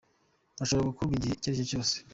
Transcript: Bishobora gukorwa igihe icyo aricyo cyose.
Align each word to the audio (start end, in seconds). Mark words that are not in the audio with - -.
Bishobora 0.59 0.89
gukorwa 0.91 1.13
igihe 1.15 1.33
icyo 1.35 1.47
aricyo 1.51 1.65
cyose. 1.71 1.95